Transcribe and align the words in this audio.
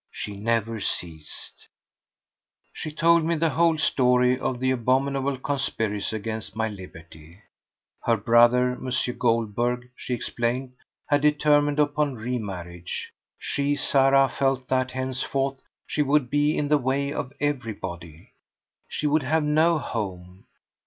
She 0.09 0.35
never 0.35 0.79
ceased! 0.79 1.67
She 2.73 2.91
told 2.91 3.23
me 3.23 3.35
the 3.35 3.51
whole 3.51 3.77
story 3.77 4.35
of 4.39 4.59
the 4.59 4.71
abominable 4.71 5.37
conspiracy 5.37 6.15
against 6.15 6.55
my 6.55 6.69
liberty. 6.69 7.39
Her 8.05 8.17
brother, 8.17 8.71
M. 8.71 8.89
Goldberg, 9.19 9.91
she 9.95 10.15
explained, 10.15 10.73
had 11.07 11.21
determined 11.21 11.77
upon 11.79 12.15
remarriage. 12.15 13.13
She, 13.37 13.75
Sarah, 13.75 14.27
felt 14.27 14.67
that 14.69 14.89
henceforth 14.89 15.61
she 15.85 16.01
would 16.01 16.31
be 16.31 16.57
in 16.57 16.69
the 16.69 16.79
way 16.79 17.13
of 17.13 17.31
everybody; 17.39 18.31
she 18.89 19.05
would 19.05 19.21
have 19.21 19.43
no 19.43 19.77
home. 19.77 20.45